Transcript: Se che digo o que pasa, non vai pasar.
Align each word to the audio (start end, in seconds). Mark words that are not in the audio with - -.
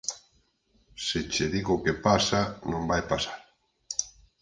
Se 1.05 1.19
che 1.33 1.45
digo 1.53 1.73
o 1.75 1.81
que 1.83 1.93
pasa, 2.07 2.41
non 2.71 2.83
vai 2.89 3.01
pasar. 3.11 3.39